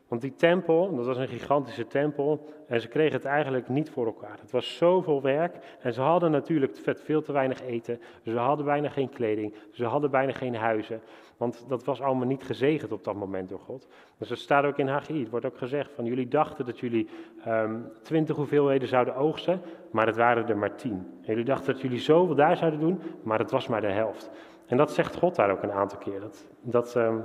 Want 0.09 0.21
die 0.21 0.35
tempel, 0.35 0.95
dat 0.95 1.05
was 1.05 1.17
een 1.17 1.27
gigantische 1.27 1.87
tempel, 1.87 2.45
en 2.67 2.81
ze 2.81 2.87
kregen 2.87 3.13
het 3.13 3.25
eigenlijk 3.25 3.69
niet 3.69 3.89
voor 3.89 4.05
elkaar. 4.05 4.37
Het 4.41 4.51
was 4.51 4.77
zoveel 4.77 5.21
werk 5.21 5.55
en 5.81 5.93
ze 5.93 6.01
hadden 6.01 6.31
natuurlijk 6.31 6.77
veel 6.83 7.21
te 7.21 7.31
weinig 7.31 7.61
eten, 7.61 7.99
ze 8.23 8.37
hadden 8.37 8.65
bijna 8.65 8.89
geen 8.89 9.09
kleding, 9.09 9.53
ze 9.71 9.85
hadden 9.85 10.11
bijna 10.11 10.31
geen 10.31 10.55
huizen, 10.55 11.01
want 11.37 11.65
dat 11.67 11.83
was 11.83 12.01
allemaal 12.01 12.27
niet 12.27 12.43
gezegend 12.43 12.91
op 12.91 13.03
dat 13.03 13.15
moment 13.15 13.49
door 13.49 13.59
God. 13.59 13.87
Dus 14.17 14.27
dat 14.27 14.37
staat 14.37 14.65
ook 14.65 14.77
in 14.77 14.87
Haggai, 14.87 15.19
het 15.19 15.29
wordt 15.29 15.45
ook 15.45 15.57
gezegd 15.57 15.91
van 15.91 16.05
jullie 16.05 16.27
dachten 16.27 16.65
dat 16.65 16.79
jullie 16.79 17.09
um, 17.47 17.91
twintig 18.01 18.35
hoeveelheden 18.35 18.87
zouden 18.87 19.15
oogsten, 19.15 19.61
maar 19.91 20.05
het 20.05 20.15
waren 20.15 20.47
er 20.47 20.57
maar 20.57 20.75
tien. 20.75 21.07
En 21.21 21.25
jullie 21.25 21.45
dachten 21.45 21.73
dat 21.73 21.81
jullie 21.81 21.99
zoveel 21.99 22.35
daar 22.35 22.57
zouden 22.57 22.79
doen, 22.79 23.01
maar 23.23 23.39
het 23.39 23.51
was 23.51 23.67
maar 23.67 23.81
de 23.81 23.91
helft. 23.91 24.29
En 24.65 24.77
dat 24.77 24.91
zegt 24.91 25.15
God 25.15 25.35
daar 25.35 25.51
ook 25.51 25.63
een 25.63 25.71
aantal 25.71 25.97
keer, 25.97 26.19
dat, 26.19 26.47
dat, 26.61 26.95
um, 26.95 27.23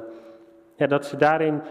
ja, 0.76 0.86
dat 0.86 1.06
ze 1.06 1.16
daarin 1.16 1.62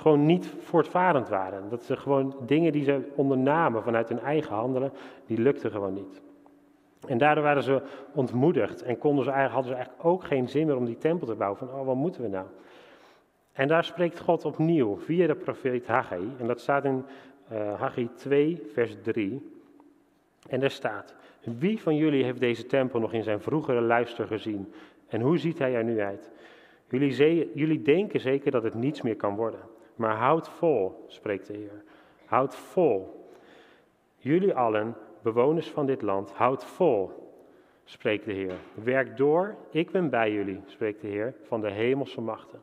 gewoon 0.00 0.26
niet 0.26 0.54
voortvarend 0.58 1.28
waren. 1.28 1.68
Dat 1.68 1.82
ze 1.82 1.96
gewoon 1.96 2.36
dingen 2.46 2.72
die 2.72 2.84
ze 2.84 3.12
ondernamen 3.14 3.82
vanuit 3.82 4.08
hun 4.08 4.20
eigen 4.20 4.54
handelen, 4.54 4.92
die 5.26 5.38
lukten 5.38 5.70
gewoon 5.70 5.94
niet. 5.94 6.20
En 7.06 7.18
daardoor 7.18 7.44
waren 7.44 7.62
ze 7.62 7.82
ontmoedigd 8.14 8.82
en 8.82 8.98
konden 8.98 9.24
ze 9.24 9.30
eigenlijk, 9.30 9.54
hadden 9.54 9.72
ze 9.72 9.76
eigenlijk 9.76 10.06
ook 10.06 10.24
geen 10.24 10.48
zin 10.48 10.66
meer 10.66 10.76
om 10.76 10.84
die 10.84 10.98
tempel 10.98 11.26
te 11.26 11.34
bouwen. 11.34 11.58
Van, 11.58 11.68
oh, 11.68 11.86
wat 11.86 11.96
moeten 11.96 12.22
we 12.22 12.28
nou? 12.28 12.46
En 13.52 13.68
daar 13.68 13.84
spreekt 13.84 14.20
God 14.20 14.44
opnieuw 14.44 14.96
via 14.96 15.26
de 15.26 15.34
profeet 15.34 15.86
Haggai. 15.86 16.28
En 16.38 16.46
dat 16.46 16.60
staat 16.60 16.84
in 16.84 17.04
uh, 17.52 17.80
Haggai 17.80 18.08
2, 18.14 18.62
vers 18.72 18.96
3. 19.02 19.50
En 20.48 20.60
daar 20.60 20.70
staat, 20.70 21.14
wie 21.40 21.80
van 21.80 21.96
jullie 21.96 22.24
heeft 22.24 22.40
deze 22.40 22.66
tempel 22.66 23.00
nog 23.00 23.12
in 23.12 23.22
zijn 23.22 23.40
vroegere 23.40 23.80
luister 23.80 24.26
gezien? 24.26 24.72
En 25.08 25.20
hoe 25.20 25.38
ziet 25.38 25.58
hij 25.58 25.74
er 25.74 25.84
nu 25.84 26.00
uit? 26.00 26.30
Jullie, 26.88 27.50
jullie 27.54 27.82
denken 27.82 28.20
zeker 28.20 28.50
dat 28.50 28.62
het 28.62 28.74
niets 28.74 29.02
meer 29.02 29.16
kan 29.16 29.36
worden. 29.36 29.60
Maar 30.00 30.16
houd 30.16 30.48
vol, 30.48 31.04
spreekt 31.06 31.46
de 31.46 31.52
Heer. 31.52 31.82
Houd 32.24 32.56
vol. 32.56 33.28
Jullie 34.16 34.54
allen, 34.54 34.96
bewoners 35.22 35.68
van 35.68 35.86
dit 35.86 36.02
land, 36.02 36.32
houd 36.32 36.64
vol, 36.64 37.10
spreekt 37.84 38.24
de 38.24 38.32
Heer. 38.32 38.58
Werk 38.74 39.16
door, 39.16 39.56
ik 39.70 39.90
ben 39.90 40.10
bij 40.10 40.32
jullie, 40.32 40.60
spreekt 40.66 41.00
de 41.00 41.06
Heer 41.06 41.34
van 41.42 41.60
de 41.60 41.70
hemelse 41.70 42.20
machten. 42.20 42.62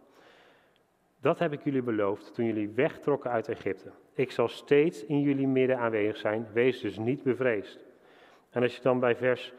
Dat 1.22 1.40
heb 1.40 1.54
ik 1.54 1.64
jullie 1.64 1.82
beloofd 1.82 2.34
toen 2.34 2.46
jullie 2.46 2.70
wegtrokken 2.70 3.32
uit 3.32 3.48
Egypte. 3.48 3.92
Ik 4.14 4.32
zal 4.32 4.48
steeds 4.48 5.06
in 5.06 5.22
jullie 5.22 5.48
midden 5.48 5.78
aanwezig 5.78 6.18
zijn, 6.18 6.48
wees 6.54 6.82
dus 6.82 6.98
niet 6.98 7.24
bevreesd. 7.24 7.86
En 8.50 8.62
als 8.62 8.76
je 8.76 8.82
dan 8.82 9.00
bij 9.00 9.16
vers 9.16 9.54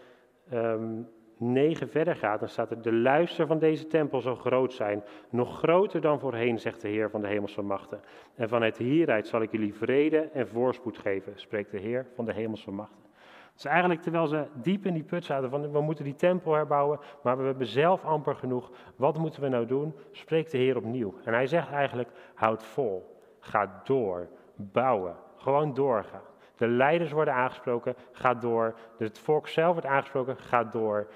um, 0.52 1.08
9 1.38 1.88
verder 1.88 2.16
gaat, 2.16 2.40
dan 2.40 2.48
staat 2.48 2.70
er: 2.70 2.82
De 2.82 2.92
luister 2.92 3.46
van 3.46 3.58
deze 3.58 3.86
tempel 3.86 4.20
zal 4.20 4.34
groot 4.34 4.72
zijn, 4.72 5.02
nog 5.30 5.58
groter 5.58 6.00
dan 6.00 6.20
voorheen, 6.20 6.58
zegt 6.58 6.80
de 6.80 6.88
Heer 6.88 7.10
van 7.10 7.20
de 7.20 7.28
hemelse 7.28 7.62
machten. 7.62 8.00
En 8.34 8.48
vanuit 8.48 8.76
hieruit 8.76 9.26
zal 9.26 9.42
ik 9.42 9.52
jullie 9.52 9.74
vrede 9.74 10.18
en 10.18 10.48
voorspoed 10.48 10.98
geven, 10.98 11.32
spreekt 11.34 11.70
de 11.70 11.78
Heer 11.78 12.06
van 12.14 12.24
de 12.24 12.32
hemelse 12.32 12.70
machten. 12.70 13.06
Dus 13.54 13.66
eigenlijk 13.66 14.02
terwijl 14.02 14.26
ze 14.26 14.46
diep 14.52 14.86
in 14.86 14.94
die 14.94 15.02
put 15.02 15.24
zaten 15.24 15.50
van 15.50 15.72
we 15.72 15.80
moeten 15.80 16.04
die 16.04 16.14
tempel 16.14 16.52
herbouwen, 16.52 16.98
maar 17.22 17.38
we 17.38 17.44
hebben 17.44 17.66
zelf 17.66 18.04
amper 18.04 18.34
genoeg. 18.34 18.70
Wat 18.96 19.18
moeten 19.18 19.42
we 19.42 19.48
nou 19.48 19.66
doen? 19.66 19.94
Spreekt 20.10 20.50
de 20.50 20.58
Heer 20.58 20.76
opnieuw. 20.76 21.14
En 21.24 21.32
hij 21.32 21.46
zegt 21.46 21.70
eigenlijk, 21.70 22.08
houd 22.34 22.64
vol, 22.64 23.20
ga 23.40 23.80
door, 23.84 24.28
bouwen, 24.54 25.16
gewoon 25.36 25.74
doorgaan. 25.74 26.22
De 26.58 26.68
leiders 26.68 27.12
worden 27.12 27.34
aangesproken, 27.34 27.94
ga 28.12 28.34
door. 28.34 28.74
Het 28.96 29.18
volk 29.18 29.48
zelf 29.48 29.72
wordt 29.72 29.88
aangesproken, 29.88 30.36
ga 30.36 30.64
door. 30.64 31.06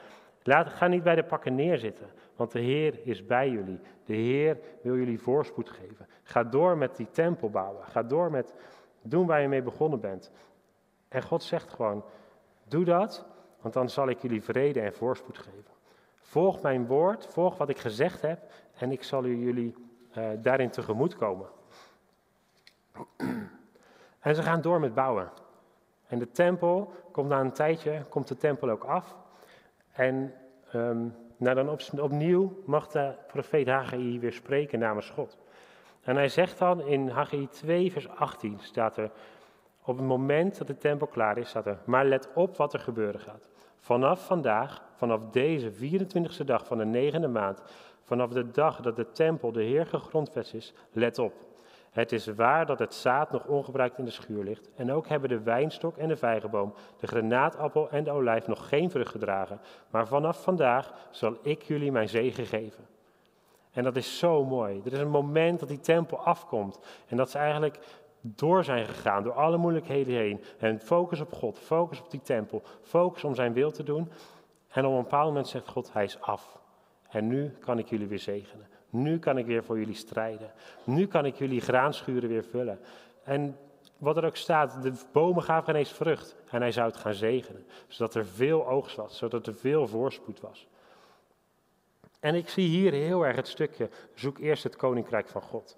Laat, 0.42 0.68
ga 0.68 0.86
niet 0.86 1.02
bij 1.02 1.14
de 1.14 1.24
pakken 1.24 1.54
neerzitten, 1.54 2.06
want 2.36 2.52
de 2.52 2.60
Heer 2.60 3.00
is 3.04 3.26
bij 3.26 3.50
jullie. 3.50 3.80
De 4.04 4.14
Heer 4.14 4.58
wil 4.82 4.96
jullie 4.96 5.20
voorspoed 5.20 5.70
geven. 5.70 6.06
Ga 6.22 6.44
door 6.44 6.76
met 6.76 6.96
die 6.96 7.10
tempel 7.10 7.50
bouwen. 7.50 7.84
Ga 7.84 8.02
door 8.02 8.30
met 8.30 8.54
doen 9.02 9.26
waar 9.26 9.40
je 9.40 9.48
mee 9.48 9.62
begonnen 9.62 10.00
bent. 10.00 10.30
En 11.08 11.22
God 11.22 11.42
zegt 11.42 11.70
gewoon, 11.70 12.04
doe 12.68 12.84
dat, 12.84 13.26
want 13.60 13.74
dan 13.74 13.88
zal 13.88 14.08
ik 14.08 14.22
jullie 14.22 14.42
vrede 14.42 14.80
en 14.80 14.94
voorspoed 14.94 15.38
geven. 15.38 15.70
Volg 16.18 16.62
mijn 16.62 16.86
woord, 16.86 17.26
volg 17.26 17.56
wat 17.58 17.68
ik 17.68 17.78
gezegd 17.78 18.22
heb 18.22 18.52
en 18.78 18.92
ik 18.92 19.02
zal 19.02 19.26
jullie 19.26 19.74
uh, 20.18 20.28
daarin 20.38 20.70
tegemoet 20.70 21.16
komen. 21.16 21.46
En 24.22 24.34
ze 24.34 24.42
gaan 24.42 24.60
door 24.60 24.80
met 24.80 24.94
bouwen. 24.94 25.30
En 26.06 26.18
de 26.18 26.30
tempel 26.30 26.92
komt 27.12 27.28
na 27.28 27.40
een 27.40 27.52
tijdje, 27.52 28.02
komt 28.08 28.28
de 28.28 28.36
tempel 28.36 28.70
ook 28.70 28.84
af. 28.84 29.16
En 29.92 30.34
um, 30.74 31.14
nou 31.36 31.54
dan 31.54 31.68
op, 31.68 31.80
opnieuw 32.00 32.62
mag 32.66 32.88
de 32.88 33.12
profeet 33.26 33.68
Haggai 33.68 34.20
weer 34.20 34.32
spreken 34.32 34.78
namens 34.78 35.10
God. 35.10 35.38
En 36.02 36.16
hij 36.16 36.28
zegt 36.28 36.58
dan 36.58 36.80
in 36.80 37.08
Haggai 37.08 37.48
2 37.48 37.92
vers 37.92 38.08
18 38.08 38.58
staat 38.60 38.96
er, 38.96 39.10
op 39.84 39.96
het 39.96 40.06
moment 40.06 40.58
dat 40.58 40.66
de 40.66 40.78
tempel 40.78 41.06
klaar 41.06 41.38
is, 41.38 41.48
staat 41.48 41.66
er, 41.66 41.78
maar 41.84 42.04
let 42.04 42.28
op 42.34 42.56
wat 42.56 42.72
er 42.72 42.80
gebeuren 42.80 43.20
gaat. 43.20 43.48
Vanaf 43.78 44.26
vandaag, 44.26 44.82
vanaf 44.96 45.26
deze 45.26 45.72
24e 45.72 46.44
dag 46.44 46.66
van 46.66 46.78
de 46.78 46.84
negende 46.84 47.28
maand, 47.28 47.62
vanaf 48.02 48.30
de 48.30 48.50
dag 48.50 48.80
dat 48.80 48.96
de 48.96 49.12
tempel 49.12 49.52
de 49.52 49.62
Heer 49.62 49.86
gegrondvest 49.86 50.54
is, 50.54 50.74
let 50.92 51.18
op. 51.18 51.32
Het 51.92 52.12
is 52.12 52.26
waar 52.26 52.66
dat 52.66 52.78
het 52.78 52.94
zaad 52.94 53.30
nog 53.30 53.46
ongebruikt 53.46 53.98
in 53.98 54.04
de 54.04 54.10
schuur 54.10 54.44
ligt. 54.44 54.70
En 54.76 54.92
ook 54.92 55.08
hebben 55.08 55.28
de 55.28 55.40
wijnstok 55.40 55.96
en 55.96 56.08
de 56.08 56.16
vijgenboom, 56.16 56.74
de 57.00 57.06
granaatappel 57.06 57.90
en 57.90 58.04
de 58.04 58.10
olijf 58.10 58.46
nog 58.46 58.68
geen 58.68 58.90
vrucht 58.90 59.10
gedragen. 59.10 59.60
Maar 59.90 60.06
vanaf 60.06 60.42
vandaag 60.42 61.08
zal 61.10 61.36
ik 61.42 61.62
jullie 61.62 61.92
mijn 61.92 62.08
zegen 62.08 62.46
geven. 62.46 62.86
En 63.72 63.84
dat 63.84 63.96
is 63.96 64.18
zo 64.18 64.44
mooi. 64.44 64.80
Er 64.84 64.92
is 64.92 64.98
een 64.98 65.08
moment 65.08 65.60
dat 65.60 65.68
die 65.68 65.80
tempel 65.80 66.18
afkomt. 66.18 66.78
En 67.06 67.16
dat 67.16 67.30
ze 67.30 67.38
eigenlijk 67.38 67.78
door 68.20 68.64
zijn 68.64 68.86
gegaan, 68.86 69.22
door 69.22 69.32
alle 69.32 69.56
moeilijkheden 69.56 70.14
heen. 70.14 70.42
En 70.58 70.80
focus 70.80 71.20
op 71.20 71.32
God, 71.32 71.58
focus 71.58 72.00
op 72.00 72.10
die 72.10 72.20
tempel, 72.20 72.62
focus 72.82 73.24
om 73.24 73.34
zijn 73.34 73.52
wil 73.52 73.70
te 73.70 73.82
doen. 73.82 74.12
En 74.68 74.86
op 74.86 74.92
een 74.92 75.02
bepaald 75.02 75.26
moment 75.26 75.48
zegt 75.48 75.68
God, 75.68 75.92
hij 75.92 76.04
is 76.04 76.20
af. 76.20 76.58
En 77.08 77.26
nu 77.26 77.56
kan 77.60 77.78
ik 77.78 77.88
jullie 77.88 78.06
weer 78.06 78.18
zegenen. 78.18 78.66
Nu 78.92 79.18
kan 79.18 79.38
ik 79.38 79.46
weer 79.46 79.64
voor 79.64 79.78
jullie 79.78 79.94
strijden. 79.94 80.50
Nu 80.84 81.06
kan 81.06 81.24
ik 81.24 81.34
jullie 81.34 81.60
graanschuren 81.60 82.28
weer 82.28 82.44
vullen. 82.44 82.80
En 83.24 83.56
wat 83.98 84.16
er 84.16 84.24
ook 84.24 84.36
staat, 84.36 84.82
de 84.82 84.92
bomen 85.12 85.42
gaven 85.42 85.64
geen 85.64 85.74
eens 85.74 85.92
vrucht. 85.92 86.36
En 86.50 86.60
hij 86.60 86.72
zou 86.72 86.86
het 86.86 86.96
gaan 86.96 87.14
zegenen. 87.14 87.66
Zodat 87.88 88.14
er 88.14 88.26
veel 88.26 88.68
oogst 88.68 88.96
was, 88.96 89.16
zodat 89.16 89.46
er 89.46 89.54
veel 89.54 89.86
voorspoed 89.86 90.40
was. 90.40 90.66
En 92.20 92.34
ik 92.34 92.48
zie 92.48 92.68
hier 92.68 92.92
heel 92.92 93.26
erg 93.26 93.36
het 93.36 93.48
stukje, 93.48 93.88
zoek 94.14 94.38
eerst 94.38 94.62
het 94.62 94.76
koninkrijk 94.76 95.28
van 95.28 95.42
God. 95.42 95.76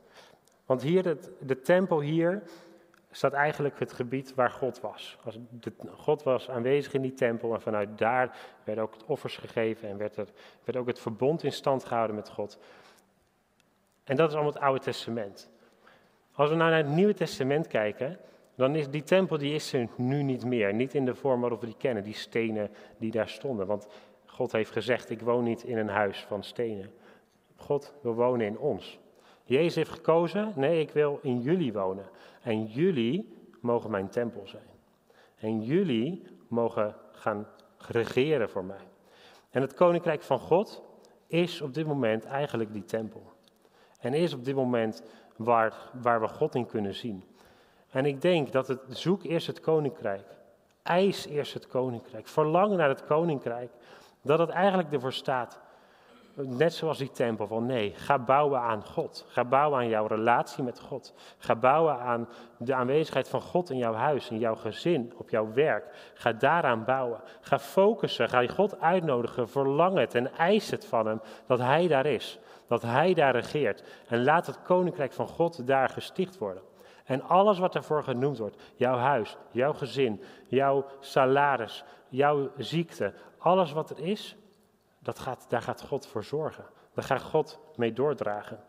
Want 0.66 0.82
hier, 0.82 1.04
het, 1.04 1.30
de 1.40 1.60
tempel 1.60 2.00
hier, 2.00 2.42
staat 3.10 3.32
eigenlijk 3.32 3.78
het 3.78 3.92
gebied 3.92 4.34
waar 4.34 4.50
God 4.50 4.80
was. 4.80 5.18
God 5.96 6.22
was 6.22 6.50
aanwezig 6.50 6.92
in 6.92 7.02
die 7.02 7.14
tempel 7.14 7.54
en 7.54 7.60
vanuit 7.60 7.98
daar 7.98 8.36
werden 8.64 8.84
ook 8.84 8.94
offers 9.06 9.36
gegeven 9.36 9.88
en 9.88 9.96
werd, 9.96 10.16
er, 10.16 10.28
werd 10.64 10.78
ook 10.78 10.86
het 10.86 10.98
verbond 10.98 11.42
in 11.42 11.52
stand 11.52 11.84
gehouden 11.84 12.16
met 12.16 12.28
God. 12.28 12.58
En 14.04 14.16
dat 14.16 14.28
is 14.28 14.34
allemaal 14.34 14.52
het 14.52 14.62
Oude 14.62 14.80
Testament. 14.80 15.50
Als 16.32 16.50
we 16.50 16.56
nou 16.56 16.70
naar 16.70 16.84
het 16.84 16.94
Nieuwe 16.94 17.14
Testament 17.14 17.66
kijken, 17.66 18.18
dan 18.54 18.74
is 18.74 18.88
die 18.88 19.02
tempel 19.02 19.38
die 19.38 19.54
is 19.54 19.72
er 19.72 19.88
nu 19.96 20.22
niet 20.22 20.44
meer. 20.44 20.74
Niet 20.74 20.94
in 20.94 21.04
de 21.04 21.14
vorm 21.14 21.40
waarop 21.40 21.60
we 21.60 21.66
die 21.66 21.76
kennen, 21.76 22.04
die 22.04 22.14
stenen 22.14 22.70
die 22.98 23.10
daar 23.10 23.28
stonden. 23.28 23.66
Want 23.66 23.86
God 24.26 24.52
heeft 24.52 24.70
gezegd, 24.70 25.10
ik 25.10 25.20
woon 25.20 25.44
niet 25.44 25.62
in 25.62 25.78
een 25.78 25.88
huis 25.88 26.24
van 26.28 26.44
stenen. 26.44 26.90
God 27.56 27.94
wil 28.02 28.14
wonen 28.14 28.46
in 28.46 28.58
ons. 28.58 28.98
Jezus 29.44 29.74
heeft 29.74 29.90
gekozen, 29.90 30.52
nee, 30.56 30.80
ik 30.80 30.90
wil 30.90 31.18
in 31.22 31.40
jullie 31.40 31.72
wonen. 31.72 32.04
En 32.42 32.64
jullie 32.64 33.34
mogen 33.60 33.90
mijn 33.90 34.08
tempel 34.08 34.46
zijn. 34.46 34.68
En 35.36 35.62
jullie 35.62 36.22
mogen 36.48 36.96
gaan 37.12 37.46
regeren 37.78 38.50
voor 38.50 38.64
mij. 38.64 38.86
En 39.50 39.60
het 39.60 39.74
koninkrijk 39.74 40.22
van 40.22 40.38
God 40.38 40.82
is 41.26 41.60
op 41.60 41.74
dit 41.74 41.86
moment 41.86 42.24
eigenlijk 42.24 42.72
die 42.72 42.84
tempel. 42.84 43.32
En 44.04 44.14
is 44.14 44.34
op 44.34 44.44
dit 44.44 44.54
moment 44.54 45.02
waar, 45.36 45.74
waar 46.02 46.20
we 46.20 46.28
God 46.28 46.54
in 46.54 46.66
kunnen 46.66 46.94
zien. 46.94 47.24
En 47.90 48.06
ik 48.06 48.20
denk 48.20 48.52
dat 48.52 48.68
het 48.68 48.80
zoek 48.88 49.22
eerst 49.22 49.46
het 49.46 49.60
koninkrijk. 49.60 50.26
Eis 50.82 51.26
eerst 51.26 51.54
het 51.54 51.66
koninkrijk. 51.66 52.28
Verlang 52.28 52.76
naar 52.76 52.88
het 52.88 53.04
koninkrijk. 53.04 53.70
Dat 54.22 54.38
het 54.38 54.48
eigenlijk 54.48 54.92
ervoor 54.92 55.12
staat. 55.12 55.60
Net 56.36 56.74
zoals 56.74 56.98
die 56.98 57.10
tempel 57.10 57.46
van 57.46 57.66
nee, 57.66 57.92
ga 57.96 58.18
bouwen 58.18 58.60
aan 58.60 58.84
God. 58.84 59.26
Ga 59.28 59.44
bouwen 59.44 59.78
aan 59.78 59.88
jouw 59.88 60.06
relatie 60.06 60.64
met 60.64 60.80
God. 60.80 61.14
Ga 61.38 61.54
bouwen 61.54 61.98
aan 61.98 62.28
de 62.58 62.74
aanwezigheid 62.74 63.28
van 63.28 63.40
God 63.40 63.70
in 63.70 63.76
jouw 63.76 63.94
huis, 63.94 64.30
in 64.30 64.38
jouw 64.38 64.54
gezin, 64.54 65.12
op 65.16 65.30
jouw 65.30 65.52
werk. 65.52 66.12
Ga 66.14 66.32
daaraan 66.32 66.84
bouwen. 66.84 67.20
Ga 67.40 67.58
focussen. 67.58 68.28
Ga 68.28 68.40
je 68.40 68.48
God 68.48 68.80
uitnodigen. 68.80 69.48
Verlang 69.48 69.98
het 69.98 70.14
en 70.14 70.36
eis 70.36 70.70
het 70.70 70.86
van 70.86 71.06
hem 71.06 71.20
dat 71.46 71.58
hij 71.58 71.88
daar 71.88 72.06
is. 72.06 72.38
Dat 72.66 72.82
hij 72.82 73.14
daar 73.14 73.32
regeert. 73.32 73.84
En 74.08 74.24
laat 74.24 74.46
het 74.46 74.62
koninkrijk 74.62 75.12
van 75.12 75.28
God 75.28 75.66
daar 75.66 75.88
gesticht 75.88 76.38
worden. 76.38 76.62
En 77.04 77.22
alles 77.22 77.58
wat 77.58 77.72
daarvoor 77.72 78.02
genoemd 78.02 78.38
wordt, 78.38 78.62
jouw 78.74 78.96
huis, 78.96 79.36
jouw 79.50 79.72
gezin, 79.72 80.22
jouw 80.46 80.86
salaris, 81.00 81.84
jouw 82.08 82.50
ziekte, 82.56 83.12
alles 83.38 83.72
wat 83.72 83.90
er 83.90 83.98
is, 83.98 84.36
dat 85.04 85.18
gaat, 85.18 85.46
daar 85.48 85.62
gaat 85.62 85.82
God 85.82 86.06
voor 86.06 86.24
zorgen. 86.24 86.64
Daar 86.94 87.04
gaat 87.04 87.22
God 87.22 87.60
mee 87.76 87.92
doordragen. 87.92 88.60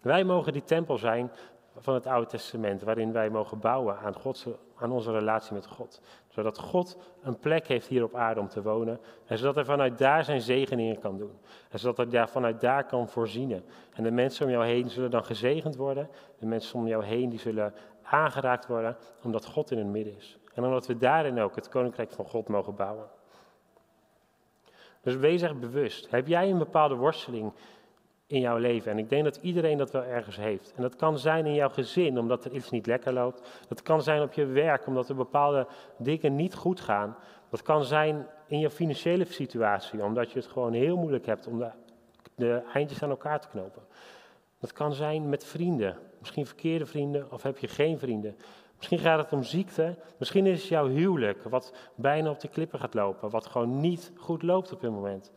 Wij 0.00 0.24
mogen 0.24 0.52
die 0.52 0.64
tempel 0.64 0.98
zijn 0.98 1.30
van 1.76 1.94
het 1.94 2.06
Oude 2.06 2.26
Testament, 2.26 2.82
waarin 2.82 3.12
wij 3.12 3.30
mogen 3.30 3.58
bouwen 3.58 3.98
aan, 3.98 4.14
Gods, 4.14 4.46
aan 4.76 4.90
onze 4.90 5.12
relatie 5.12 5.54
met 5.54 5.66
God. 5.66 6.00
Zodat 6.28 6.58
God 6.58 6.96
een 7.22 7.38
plek 7.38 7.66
heeft 7.66 7.86
hier 7.86 8.04
op 8.04 8.14
aarde 8.14 8.40
om 8.40 8.48
te 8.48 8.62
wonen. 8.62 9.00
En 9.26 9.38
zodat 9.38 9.54
hij 9.54 9.64
vanuit 9.64 9.98
daar 9.98 10.24
zijn 10.24 10.40
zegeningen 10.40 10.98
kan 10.98 11.18
doen. 11.18 11.38
En 11.70 11.78
zodat 11.78 11.96
hij 11.96 12.06
daar, 12.06 12.28
vanuit 12.28 12.60
daar 12.60 12.84
kan 12.84 13.08
voorzien. 13.08 13.64
En 13.92 14.02
de 14.02 14.10
mensen 14.10 14.46
om 14.46 14.52
jou 14.52 14.64
heen 14.64 14.90
zullen 14.90 15.10
dan 15.10 15.24
gezegend 15.24 15.76
worden. 15.76 16.08
De 16.38 16.46
mensen 16.46 16.78
om 16.78 16.86
jou 16.86 17.04
heen 17.04 17.28
die 17.28 17.38
zullen 17.38 17.74
aangeraakt 18.02 18.66
worden, 18.66 18.96
omdat 19.22 19.46
God 19.46 19.70
in 19.70 19.78
het 19.78 19.86
midden 19.86 20.16
is. 20.16 20.38
En 20.54 20.64
omdat 20.64 20.86
we 20.86 20.96
daarin 20.96 21.40
ook 21.40 21.54
het 21.54 21.68
koninkrijk 21.68 22.10
van 22.10 22.26
God 22.26 22.48
mogen 22.48 22.74
bouwen. 22.74 23.06
Dus 25.02 25.16
wees 25.16 25.42
echt 25.42 25.60
bewust. 25.60 26.10
Heb 26.10 26.26
jij 26.26 26.50
een 26.50 26.58
bepaalde 26.58 26.94
worsteling 26.94 27.52
in 28.26 28.40
jouw 28.40 28.56
leven? 28.56 28.90
En 28.90 28.98
ik 28.98 29.08
denk 29.08 29.24
dat 29.24 29.36
iedereen 29.36 29.78
dat 29.78 29.90
wel 29.90 30.04
ergens 30.04 30.36
heeft. 30.36 30.72
En 30.76 30.82
dat 30.82 30.96
kan 30.96 31.18
zijn 31.18 31.46
in 31.46 31.54
jouw 31.54 31.68
gezin, 31.68 32.18
omdat 32.18 32.44
er 32.44 32.52
iets 32.52 32.70
niet 32.70 32.86
lekker 32.86 33.12
loopt. 33.12 33.64
Dat 33.68 33.82
kan 33.82 34.02
zijn 34.02 34.22
op 34.22 34.32
je 34.32 34.46
werk, 34.46 34.86
omdat 34.86 35.08
er 35.08 35.14
bepaalde 35.14 35.66
dingen 35.98 36.36
niet 36.36 36.54
goed 36.54 36.80
gaan. 36.80 37.16
Dat 37.50 37.62
kan 37.62 37.84
zijn 37.84 38.26
in 38.46 38.58
je 38.58 38.70
financiële 38.70 39.24
situatie, 39.24 40.04
omdat 40.04 40.32
je 40.32 40.38
het 40.38 40.48
gewoon 40.48 40.72
heel 40.72 40.96
moeilijk 40.96 41.26
hebt 41.26 41.46
om 41.46 41.58
de, 41.58 41.70
de 42.34 42.62
eindjes 42.72 43.02
aan 43.02 43.10
elkaar 43.10 43.40
te 43.40 43.48
knopen. 43.48 43.82
Dat 44.58 44.72
kan 44.72 44.92
zijn 44.92 45.28
met 45.28 45.44
vrienden, 45.44 45.98
misschien 46.18 46.46
verkeerde 46.46 46.86
vrienden 46.86 47.32
of 47.32 47.42
heb 47.42 47.58
je 47.58 47.68
geen 47.68 47.98
vrienden. 47.98 48.36
Misschien 48.82 49.10
gaat 49.10 49.18
het 49.18 49.32
om 49.32 49.42
ziekte. 49.42 49.96
Misschien 50.18 50.46
is 50.46 50.60
het 50.60 50.68
jouw 50.68 50.88
huwelijk 50.88 51.42
wat 51.42 51.74
bijna 51.94 52.30
op 52.30 52.40
de 52.40 52.48
klippen 52.48 52.78
gaat 52.78 52.94
lopen. 52.94 53.30
Wat 53.30 53.46
gewoon 53.46 53.80
niet 53.80 54.12
goed 54.16 54.42
loopt 54.42 54.72
op 54.72 54.80
dit 54.80 54.90
moment. 54.90 55.32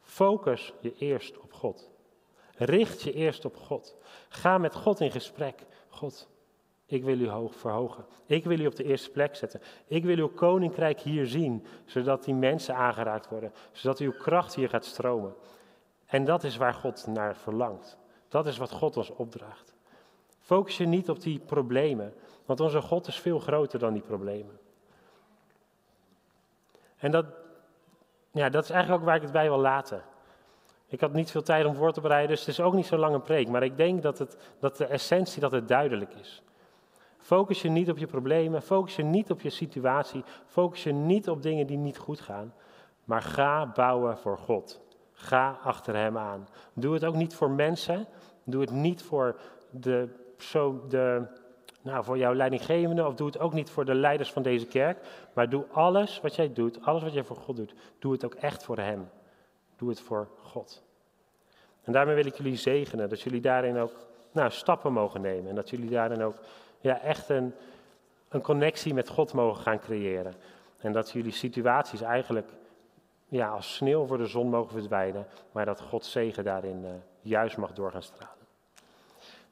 Focus 0.00 0.72
je 0.80 0.94
eerst 0.98 1.38
op 1.38 1.52
God. 1.52 1.90
Richt 2.56 3.02
je 3.02 3.12
eerst 3.12 3.44
op 3.44 3.56
God. 3.56 3.96
Ga 4.28 4.58
met 4.58 4.74
God 4.74 5.00
in 5.00 5.10
gesprek. 5.10 5.66
God, 5.88 6.28
ik 6.86 7.04
wil 7.04 7.20
u 7.20 7.28
hoog 7.28 7.54
verhogen. 7.54 8.04
Ik 8.26 8.44
wil 8.44 8.60
u 8.60 8.66
op 8.66 8.76
de 8.76 8.84
eerste 8.84 9.10
plek 9.10 9.36
zetten. 9.36 9.60
Ik 9.86 10.04
wil 10.04 10.16
uw 10.16 10.28
koninkrijk 10.28 11.00
hier 11.00 11.26
zien, 11.26 11.66
zodat 11.84 12.24
die 12.24 12.34
mensen 12.34 12.74
aangeraakt 12.74 13.28
worden. 13.28 13.52
Zodat 13.72 13.98
uw 13.98 14.12
kracht 14.12 14.54
hier 14.54 14.68
gaat 14.68 14.84
stromen. 14.84 15.34
En 16.06 16.24
dat 16.24 16.44
is 16.44 16.56
waar 16.56 16.74
God 16.74 17.06
naar 17.06 17.36
verlangt. 17.36 17.96
Dat 18.28 18.46
is 18.46 18.58
wat 18.58 18.70
God 18.70 18.96
ons 18.96 19.10
opdraagt. 19.10 19.74
Focus 20.38 20.76
je 20.76 20.86
niet 20.86 21.10
op 21.10 21.20
die 21.20 21.38
problemen, 21.38 22.14
want 22.46 22.60
onze 22.60 22.80
God 22.80 23.06
is 23.06 23.20
veel 23.20 23.38
groter 23.38 23.78
dan 23.78 23.92
die 23.92 24.02
problemen. 24.02 24.58
En 26.96 27.10
dat, 27.10 27.26
ja, 28.30 28.48
dat 28.48 28.64
is 28.64 28.70
eigenlijk 28.70 29.00
ook 29.00 29.06
waar 29.06 29.16
ik 29.16 29.22
het 29.22 29.32
bij 29.32 29.48
wil 29.48 29.58
laten. 29.58 30.02
Ik 30.86 31.00
had 31.00 31.12
niet 31.12 31.30
veel 31.30 31.42
tijd 31.42 31.66
om 31.66 31.74
voor 31.74 31.92
te 31.92 32.00
bereiden, 32.00 32.30
dus 32.30 32.40
het 32.40 32.48
is 32.48 32.60
ook 32.60 32.74
niet 32.74 32.86
zo 32.86 32.96
lang 32.96 33.14
een 33.14 33.22
preek. 33.22 33.48
Maar 33.48 33.62
ik 33.62 33.76
denk 33.76 34.02
dat, 34.02 34.18
het, 34.18 34.36
dat 34.58 34.76
de 34.76 34.86
essentie 34.86 35.40
dat 35.40 35.52
het 35.52 35.68
duidelijk 35.68 36.14
is. 36.14 36.42
Focus 37.18 37.62
je 37.62 37.68
niet 37.68 37.90
op 37.90 37.98
je 37.98 38.06
problemen, 38.06 38.62
focus 38.62 38.96
je 38.96 39.02
niet 39.02 39.30
op 39.30 39.40
je 39.40 39.50
situatie, 39.50 40.24
focus 40.46 40.82
je 40.82 40.92
niet 40.92 41.28
op 41.28 41.42
dingen 41.42 41.66
die 41.66 41.76
niet 41.76 41.98
goed 41.98 42.20
gaan. 42.20 42.54
Maar 43.04 43.22
ga 43.22 43.66
bouwen 43.66 44.18
voor 44.18 44.38
God. 44.38 44.80
Ga 45.12 45.58
achter 45.62 45.94
Hem 45.94 46.18
aan. 46.18 46.48
Doe 46.72 46.94
het 46.94 47.04
ook 47.04 47.14
niet 47.14 47.34
voor 47.34 47.50
mensen. 47.50 48.06
Doe 48.44 48.60
het 48.60 48.70
niet 48.70 49.02
voor 49.02 49.36
de, 49.70 50.08
zo 50.38 50.84
de, 50.88 51.26
nou, 51.86 52.04
voor 52.04 52.18
jouw 52.18 52.34
leidinggevende, 52.34 53.06
of 53.06 53.14
doe 53.14 53.26
het 53.26 53.38
ook 53.38 53.52
niet 53.52 53.70
voor 53.70 53.84
de 53.84 53.94
leiders 53.94 54.32
van 54.32 54.42
deze 54.42 54.66
kerk, 54.66 54.98
maar 55.32 55.48
doe 55.48 55.64
alles 55.72 56.20
wat 56.20 56.34
jij 56.34 56.52
doet, 56.52 56.84
alles 56.84 57.02
wat 57.02 57.12
jij 57.12 57.24
voor 57.24 57.36
God 57.36 57.56
doet, 57.56 57.74
doe 57.98 58.12
het 58.12 58.24
ook 58.24 58.34
echt 58.34 58.62
voor 58.64 58.78
Hem. 58.78 59.08
Doe 59.76 59.88
het 59.88 60.00
voor 60.00 60.28
God. 60.42 60.82
En 61.82 61.92
daarmee 61.92 62.14
wil 62.14 62.26
ik 62.26 62.36
jullie 62.36 62.56
zegenen, 62.56 63.08
dat 63.08 63.20
jullie 63.20 63.40
daarin 63.40 63.78
ook 63.78 63.92
nou, 64.32 64.50
stappen 64.50 64.92
mogen 64.92 65.20
nemen. 65.20 65.48
En 65.48 65.54
dat 65.54 65.70
jullie 65.70 65.90
daarin 65.90 66.22
ook 66.22 66.36
ja, 66.80 67.00
echt 67.00 67.28
een, 67.28 67.54
een 68.28 68.40
connectie 68.40 68.94
met 68.94 69.08
God 69.08 69.32
mogen 69.32 69.62
gaan 69.62 69.80
creëren. 69.80 70.34
En 70.80 70.92
dat 70.92 71.10
jullie 71.10 71.32
situaties 71.32 72.00
eigenlijk 72.00 72.48
ja, 73.28 73.48
als 73.48 73.74
sneeuw 73.74 74.06
voor 74.06 74.18
de 74.18 74.26
zon 74.26 74.48
mogen 74.48 74.72
verdwijnen, 74.72 75.26
maar 75.52 75.64
dat 75.64 75.80
Gods 75.80 76.10
zegen 76.10 76.44
daarin 76.44 77.02
juist 77.20 77.56
mag 77.56 77.72
doorgaan 77.72 78.02
stralen. 78.02 78.34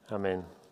Amen. 0.08 0.63